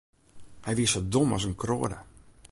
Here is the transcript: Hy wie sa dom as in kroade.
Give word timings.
Hy 0.65 0.71
wie 0.77 0.87
sa 0.91 1.01
dom 1.13 1.29
as 1.35 1.43
in 1.47 1.55
kroade. 1.61 1.99